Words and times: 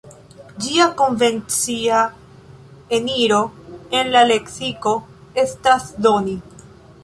Ĝia 0.67 0.87
konvencia 1.01 1.99
eniro 2.99 3.39
en 3.99 4.11
la 4.17 4.27
leksiko 4.33 4.95
estas 5.47 5.87
"doni". 6.09 6.39